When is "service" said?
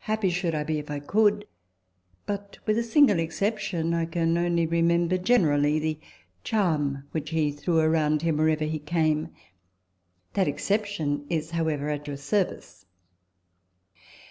12.18-12.84